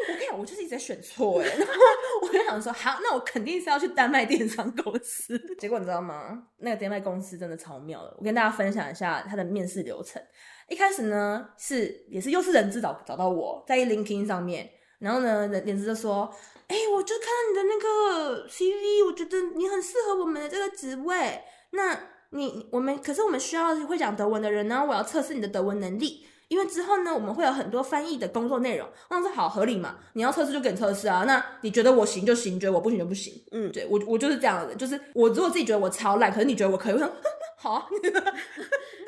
[0.09, 1.47] 我跟你讲，我就是一直在选错哎。
[1.47, 1.75] 然后
[2.23, 5.39] 我就想说，好，那我肯定是要去丹麦电商公司。
[5.57, 6.49] 结果你知道吗？
[6.59, 8.15] 那个丹麦公司真的超妙的。
[8.19, 10.21] 我跟大家分享一下它的面试流程。
[10.69, 16.29] 一开始呢，是也是又是人资找找到我在 LinkedIn 上面，然后呢，人人资就说，
[16.67, 21.41] 哎、欸，我就看到你的那个 CV，我觉得你很适合我们的这个职位。
[21.71, 21.95] 那
[22.31, 28.89] 你我们可是我们需要会讲德文的人呢，我要测试你的德文能力，因为之后呢，我们会有很多翻译的工作内容。
[29.11, 31.25] 那是好合理嘛，你要测试就给你测试啊。
[31.25, 33.33] 那你觉得我行就行，你觉得我不行就不行。
[33.53, 37.09] 嗯，对我我就是这样的人，就是我如果自己觉得我超烂，可是你觉得我可以，我想
[37.67, 37.87] 好 啊。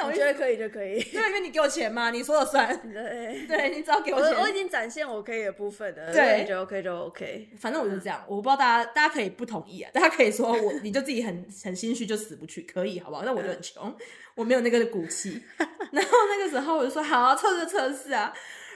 [0.06, 2.68] 我觉得可以就可以，对，因为你给我钱嘛，你说了算。
[2.92, 6.12] 对，对你只要给我钱我，我已经展现我可以的部分了。
[6.12, 7.48] 对，你觉得 OK 就 OK。
[7.58, 13.22] 反正我就这样，我不知道大家，大家可以不同意啊，大家可以说我，你就自己很很心虚就死不去，可以好不好？
[13.24, 13.94] 那我就很穷，
[14.34, 15.42] 我没有那个骨气。
[15.92, 18.32] 然后那个时候我就说好啊，测试测试啊。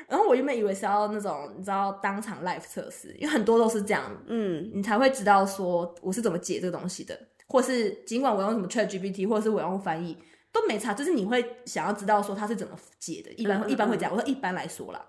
[0.09, 7.19] 然后我原本以为是要那种你知道当场 live 测试，因为很多都是这样，嗯，你才会知道说我是怎么解这个东西的，
[7.53, 10.19] 或是尽管我用什么 ChatGPT，或者是我用翻译。
[10.55, 14.13] 都没差，就是你会想要知道说他是怎么解的，一般、嗯、一般会这样。
[14.13, 15.03] 我说一般来说啦，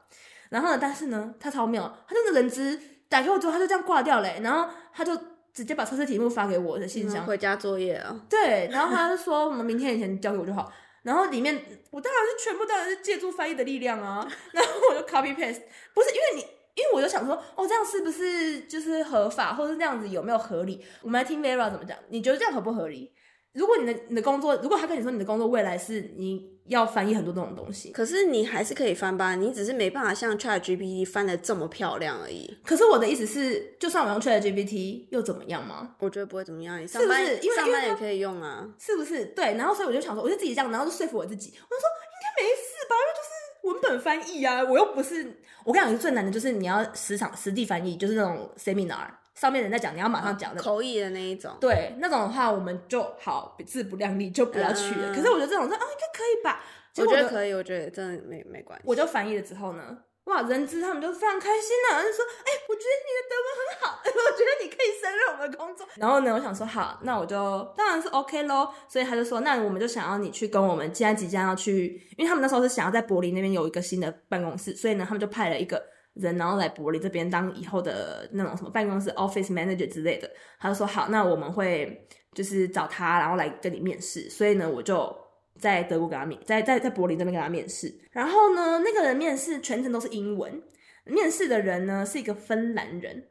[0.48, 2.80] 然后呢，但是呢，他超妙，他那个人资
[3.10, 5.14] 打给我之后，他就这样挂掉嘞，然后他就
[5.54, 8.18] 直接把测试题目发给我的信箱，回家作业啊。
[8.30, 20.84] 对，然后他就说我们明天以前交给我就好，然后里面我当然是全部当然是借助翻译的力量啊， 然后我就 copy paste，不是因为你，因为我就想说，哦，这样是不是就是合法，或者是这样子有没有合理？
[21.02, 23.12] 我们来听 Vera 怎么讲，你觉得这样合不合理？
[23.54, 32.52] 如果你的你的工作，如果他跟你说你的工作未来是你要翻译很多这种东西，可是你还是可以翻吧，你只是没办法像 ChatGPT 翻的这么漂亮而已。
[32.66, 35.96] 可是我的意思是，就算我用 ChatGPT 又怎么样吗？
[36.00, 37.46] 我觉得不会怎么样，你上班是不是？
[37.46, 39.24] 因为上班也可以用啊，是不是？
[39.28, 43.30] 对，然后所以我就想说，我就自己这样，然后就说服我自己，我就说应该没事吧，因为就是
[43.64, 45.40] 文本翻译啊，我又不是。
[45.66, 51.52] 我跟你讲，最难的就是你要实场实地翻译，就是那种 seminar 上面人在讲，你要马上讲的口译的那一种。
[51.60, 55.12] 对，那种的话我们就好自不量力，就不要去了。
[55.12, 56.64] 嗯、可是我觉得这种说啊，应该可以吧？
[56.98, 58.84] 我觉得可以，我觉得真的没没关系。
[58.86, 65.86] 我就翻译了之后呢，哇，人资他们就非常开心呐、啊，就说，哎、我觉得你的德文很好， 我觉得你可以胜任我们的工作。
[65.98, 67.36] 然后呢，我想说好，那我就
[67.76, 68.70] 当然是 OK 喽。
[68.88, 75.84] 所以他就说，那我们就想要你去跟我们，现在即将要去，因为他们那时候是想要在柏林那边有一个新的办公室，所以呢，他们就派了一个
[76.14, 80.32] 人，然后来柏林这边当以后的那种什么办公室 office manager 之类的。
[80.58, 84.30] 他就说好，那我们会就是找他，然后来跟你面试。
[84.30, 85.23] 所以呢，我就。
[85.64, 90.62] 在德国给他面，在在在柏林这边给他面试，然后呢，那个人面试全程都是英文。
[91.06, 93.24] 面试的人呢是一个芬兰人，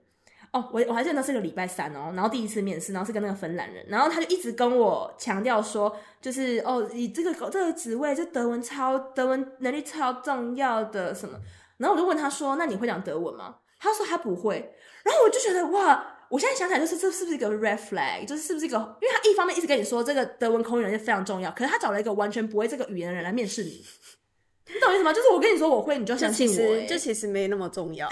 [0.50, 11.38] 哦，我我还记得是个礼拜三哦，然后第一次面试，然后是跟那个芬兰人，然后他就一直跟我强调说，就是哦，你这个这个职位就德文超德文能力超重要的什么，
[11.76, 13.56] 然后我就问他说，那你会讲德文吗？
[13.78, 16.18] 他说他不会，然后我就觉得哇。
[16.32, 18.24] 我现在想起来，就是这是不是一个 red flag？
[18.24, 18.78] 就是是不是一个？
[19.02, 23.84] 因为他一方面一直跟你说这个德文口语能力非常重要，可是他找了一个完全不会这个语言的人来面试你，
[24.72, 25.12] 你懂我意思吗？
[25.12, 26.86] 就是我跟你说我会，你就相信我、欸。
[26.86, 28.08] 这其实没那么重要。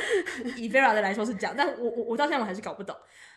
[0.58, 2.94] 以 Vera 的来说是这样，但我我我到现在我还是搞不懂。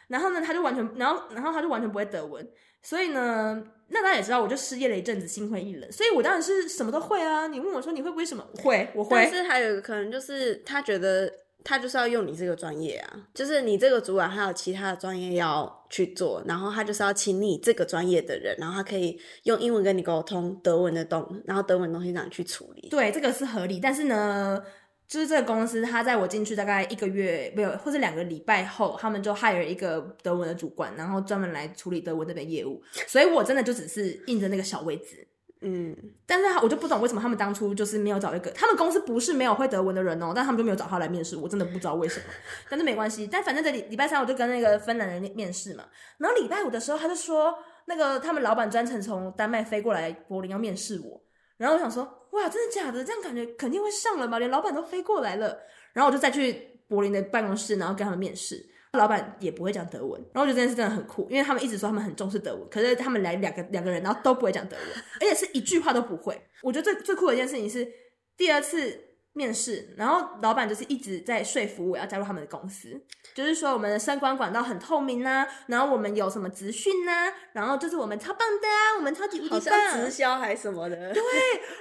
[0.09, 2.45] 然后呢，他就完全，然后然后他就完全不会德文，
[2.81, 5.89] 所以呢，那大家也知道，我就失业了一阵子，心灰意冷。
[5.89, 7.47] 所以我当然是什么都会啊。
[7.47, 8.45] 你问我说你会不会什么？
[8.61, 9.15] 会，我会。
[9.15, 11.31] 但是还有一个可能就是他觉得。
[11.63, 22.87] 他就是要用你这个专业啊，就是你这个主管还有其他的专业要去做，然后他就是要请你这个专业的人，然后他可以用英文跟你沟通德文的东，然后德文东西让你去处理。
[22.89, 23.81] 对，这个是合理。
[23.81, 24.63] 但是呢，
[25.07, 32.81] 就是这个公司，他在我进去大概一个月没有，或者两个礼拜后，他们就 hire 一个德文的主管，然后专门来处理德文这边业务。
[33.07, 35.27] 所以我真的就只是印着那个小位置。
[35.61, 35.95] 嗯，
[36.27, 42.25] 但是我就不懂为什么他们当初就是没有找一个，他们公司不是没有会德文的人哦，但他们就没有找他来面试，我真的不知道为什么。
[42.69, 45.83] 但是没关系，但反正这礼礼拜三我就跟那个芬兰人面试嘛，
[46.19, 51.19] 然后礼拜五的时候他就说，那个他们老板专程从丹麦飞过来柏林要面试我，
[51.57, 53.03] 然后我想说，哇，真的假的？
[53.03, 55.57] 这样感觉肯定会上了吧，连老板都飞过来了，
[55.93, 58.63] 然后我就再去柏林的办公室，然后跟他们面试。
[58.93, 64.85] 老板也不会讲德文，然后我觉得这件事真的很酷，因为他们一直说他们很重视德文，可是他们来两个两个人，然后都不会讲德文，
[65.21, 66.41] 而且是一句话都不会。
[66.63, 67.87] 我觉得最最酷的一件事情是
[68.35, 69.06] 第二次
[69.37, 72.99] 面试，然后老板就是一直在说服我要加入他们的公司，
[73.35, 80.95] 就是说我们的升官管道很透明啊，然后我们有什么职训啊，然后就是我们超棒的啊，我们超级无敌棒，直销还是什么的。
[80.95, 81.23] 对，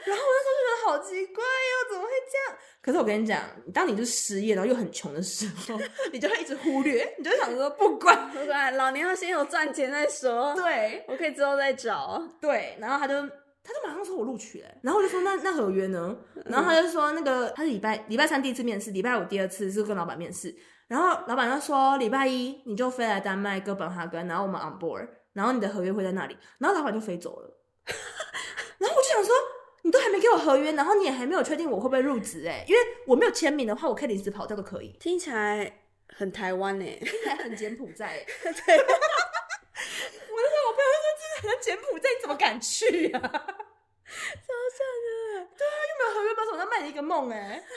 [0.05, 2.59] 然后我那时候就觉得好奇怪哟，怎么会这样？
[2.83, 3.43] 可是我跟你讲，
[3.75, 5.81] 当你就是失业然后又很穷的时候，
[6.13, 10.55] 你就会一直忽略，你就会想说不管 不管，老娘要先有赚钱再说。
[10.55, 12.23] 对，我可以之后再找。
[12.41, 13.15] 对，然后他就
[13.67, 16.17] 他就马上说我录取了，然后我就说那那合约呢？
[16.45, 20.55] 然后他就说那个他是礼拜礼拜三第一次面试，礼拜五第二次是跟老板面试，
[20.89, 27.59] 然后老板就说礼拜一你就飞来丹麦哥本哈根，然后我们 on board，然后你的合约会在那里，然后老板就飞走了，
[28.79, 29.35] 然后我就想说。
[29.83, 34.97] 你都还没给我合约，然后你也还没有确定我会不会入职哎，因为我没有签名的话，我可以临时跑掉都可以。
[34.99, 38.27] 听起来很台湾哎，听起来很柬埔寨。
[38.43, 40.91] 对， 我那时候我朋友
[41.61, 43.21] 柬埔寨，你怎么敢去啊？
[43.21, 47.63] 超像的，对啊，又没有合约，把手上卖你一个梦哎。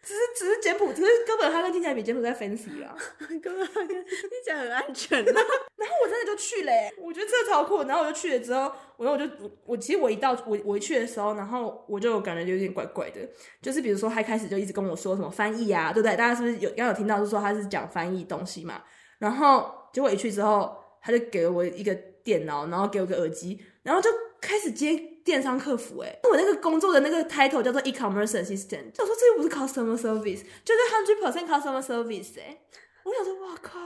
[0.00, 2.96] 只是只是柬埔寨，只是哥本哈根听起来比柬埔寨 fancy 啊，
[3.42, 5.22] 哥本哈根听起来很安全。
[5.22, 7.82] 然 后然后我真的就去了，我觉得这超酷。
[7.82, 13.20] 然后我就去了之后，然后我就我我其实我一到我我一去的时候，然后我就感觉有点怪怪的，
[13.60, 16.16] 就是比如说他一开始就一直跟我说什么翻译啊，对不对？
[16.16, 18.82] 大家是不是有刚有听到，就是说他是讲翻译东西嘛？
[19.18, 21.94] 然后结果一去之后，他就给了我一个
[22.28, 24.10] 电脑，然后给我个耳机，然后就
[24.40, 25.14] 开始接。
[25.28, 28.92] 电商客服，哎，我那个工作的那个 title 叫做 e-commerce assistant。
[28.96, 32.58] 我说这又不是 customer service，就是 hundred percent customer service，哎，
[33.02, 33.78] 我想说，哇靠，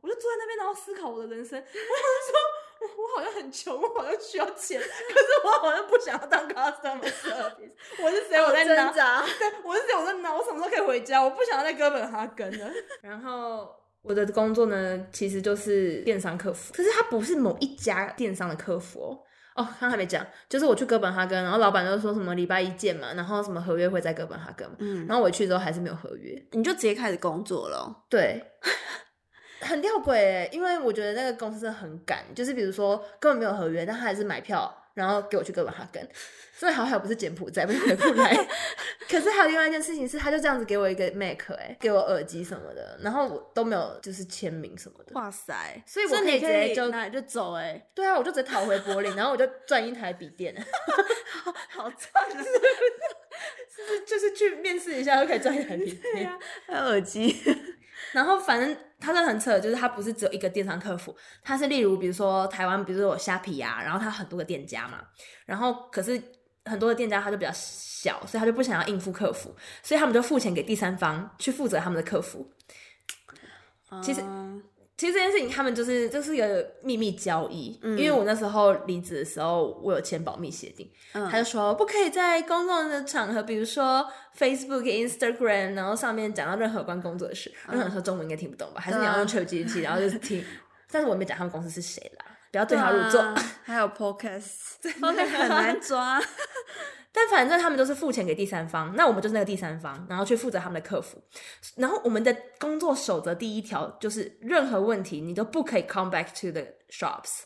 [0.00, 1.58] 我就坐在那边，然后思考我的人生。
[1.60, 4.86] 我想说，我好像很穷，我好像需要钱， 可
[5.20, 7.72] 是我好像不想要当 customer service。
[8.02, 8.38] 我是谁？
[8.40, 9.22] 我在挣扎。
[9.38, 9.94] 对，我是谁？
[9.94, 10.34] 我在哪？
[10.34, 11.22] 我什么时候可以回家？
[11.22, 12.72] 我不想要在哥本哈根了。
[13.02, 13.70] 然后
[14.02, 19.18] 我的工作呢，其实就是电商客服，可是他不是某一家电商的客服哦。
[19.56, 28.40] 哦，他还没讲，就是我去哥本哈根，然后老板就说什么礼拜一见嘛，然后什么合约会在哥本哈根，嗯，然后我去之后还是没有合约，你就直接开始工作了，对，
[29.60, 36.06] 很吊诡诶，因为我觉得那个公司很赶，就是比如说根本没有合约，但他还是买票然后给我去哥本哈根。
[36.52, 38.36] 所以好巧不是柬埔寨，不是回不来。
[39.08, 45.12] 可是还有另外一件事情是，他就这样子给我一个 Mac，哎，给我耳机什么的，然后我都没有就是签名什么的。
[45.14, 45.82] 哇塞！
[45.86, 50.54] 所以我可以直接就拿就走，哎，对啊，我就直接逃回柏林，然后我就赚一台笔电。
[51.70, 54.00] 好赚， 是不是？
[54.06, 56.30] 就是去面试一下就可以赚一台笔电，
[56.66, 57.34] 还有耳机。
[58.12, 65.00] 然后反正他是很扯，就是他不是只有一个电商客服，他是例如比如说台湾，比如说有虾皮啊，然后他很多个店家嘛，
[65.46, 66.20] 然后可是。
[66.66, 72.46] 很多的店家他就比较小，所以他就不想要应付客服，所以他们就付钱给第三方去负责他们的客服。
[74.02, 74.20] 其实，
[75.00, 84.06] 其实这件事情他们就是就是一个秘密交易，嗯、因为我那时候离职的时候，我有签保密协定，嗯、他就说不可以在公共的场合，比如说
[84.38, 87.50] Facebook、Instagram，然后上面讲到任何关工作的事。
[87.68, 88.80] 我想说中文应该听不懂吧？
[88.82, 90.44] 还是你要用 ChatGPT，然后就是听？
[90.90, 92.26] 但是我没讲他们公司是谁啦。
[92.50, 93.24] 不要对号入座，
[93.64, 96.20] 还有 podcast，podcast 很难抓。
[97.12, 101.20] 但反正他们都是付钱给第三方，那我们就是那个第三方，然后去负责他们的客服。
[101.76, 107.40] 然后我们的工作守则第一条就是，任何问题你都不可以 come back to the shops，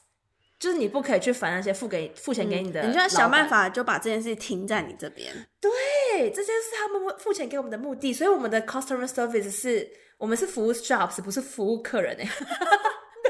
[0.59, 5.33] 就是你不可以去烦那些付给付钱给你的、嗯，你就要想办法就把这件事停在你这边。
[5.61, 5.71] 对，
[6.31, 12.29] 这件事他们付钱给我们的目的，所以我们的 customer service 是我们是服务 shops，不是服务客人哎。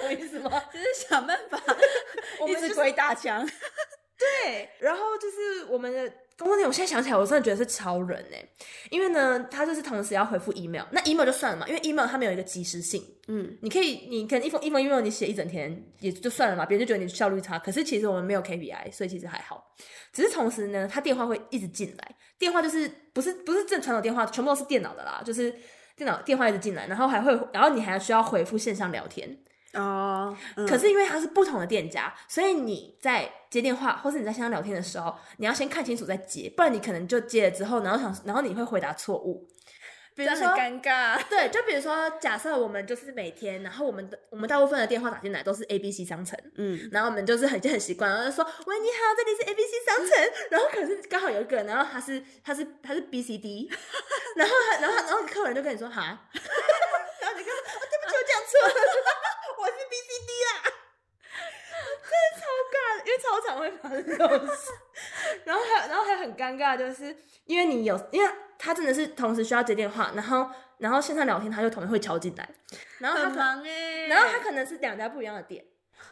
[0.01, 0.51] 懂意思吗？
[0.73, 1.59] 就是想办法，
[2.41, 3.47] 我们一直鬼打墙。
[4.19, 8.45] 对，然后就是我们的工作内，我现在想起来，我真的觉得是超人哎，
[8.91, 19.75] 因为呢，他就是同时要回复 email，那 email 就算了嘛，因为 email 它没有一个及时性，嗯，你可以，你可能一封一封 email 你写一整天也就算了嘛，别人就觉得你效率差，可是其实我们没有 KPI，所以其实还好，
[20.13, 25.55] 只是同时呢，他电话会一直进来，电话就是不是不是正传统电话，全部都是电脑的啦，就是
[25.97, 29.39] 电脑电话一直进来，然后还会，然后你还需要回复线上聊天。
[29.75, 39.47] 哦，可是因为它是不同的店家，所以你在接电话或是你在线上聊天的时候，你要先看清楚再接，不然你可能就接了之后，然后想，然后你会回答错误，
[40.15, 41.21] 比如说尴尬。
[41.29, 53.69] 对，就比如说，假设我们就是每天，然后我们的我们大部分的电话打进来都是 A B C 商城，嗯，然后我们就是很就很习惯，然后就说喂你好，这里是 A B C 商城，然后可是刚好有一个人，然后他是他是他是 B C D，
[54.37, 56.03] 然后然后然后客人就跟你说哈，
[57.21, 58.75] 然后你跟他说哦对不起我讲错了。
[59.59, 60.51] 我是 B C D 啦，
[62.03, 62.45] 真的超
[62.75, 64.73] 尬，因为超常会发生这种事。
[65.45, 68.31] 然后还然后还很尴尬，就是因为你有，因为
[68.65, 70.49] 他真的是同时需要接电话，然后
[70.79, 72.49] 然后线上聊天，他就同时会敲进来。
[72.99, 75.63] 然后他很忙哎，然后他可能是两家不一样的店，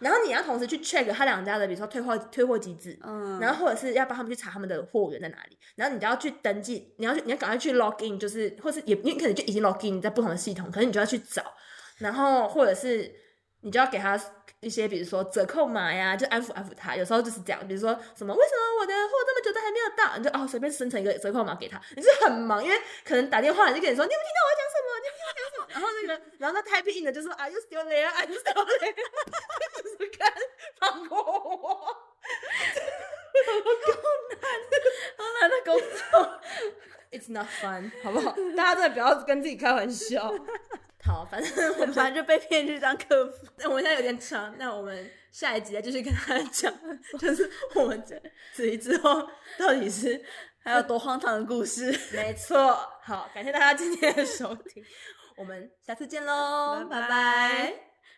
[0.01, 11.43] 然后你要同时去 check 他两家的，比如说退货退货机制，嗯，然后或者是要帮他们去查他们的货源在哪里，然后你就要去登记，你要去你要赶快去 log in，就是或是也你可能就已经 log in 在不同的系统，可是你就要去找，
[11.99, 13.22] 然后或者是。
[13.63, 14.21] 你就要给他
[14.61, 16.95] 一些，比如说折扣码呀，就安抚安抚他。
[16.95, 20.17] 有时候就是这样，比如说什么，为什么我的货这么久都还没有到？
[20.19, 21.81] 你就哦，随便生成一个折扣码给他。
[21.97, 24.87] 你是很忙，因为可能打电话就跟你说，你有没有听到我讲什么？
[25.01, 25.67] 你有没有听到我讲什么？
[25.73, 28.11] 然后那个， 然后那 type in 的就说，Are you still there?
[28.11, 28.95] Are you still there?
[29.83, 30.33] 就是看
[30.79, 31.97] 放过我， 好
[34.31, 34.43] 难，
[35.17, 36.41] 好难的工作。
[37.11, 38.35] It's not fun，好不好？
[38.57, 40.33] 大家真的不要跟自己开玩笑。
[41.05, 43.47] 好，反正 我们反正就被骗去当客服。
[43.59, 46.73] 那 我们现在有点长，那我们下一集再继续跟大家讲，
[47.19, 48.21] 就是我们这
[48.55, 49.29] 这一之后
[49.59, 50.25] 到底是
[50.63, 51.91] 还有多荒唐的故事。
[52.13, 54.85] 没错，好，感谢大家今天的收听，
[55.37, 57.92] 我们下次见喽，拜拜。